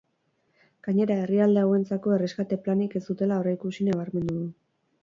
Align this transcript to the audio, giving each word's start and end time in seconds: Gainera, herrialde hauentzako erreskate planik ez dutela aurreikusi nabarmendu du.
Gainera, 0.87 1.17
herrialde 1.25 1.65
hauentzako 1.65 2.17
erreskate 2.17 2.61
planik 2.69 2.97
ez 3.01 3.05
dutela 3.13 3.39
aurreikusi 3.39 3.89
nabarmendu 3.93 4.43
du. 4.43 4.53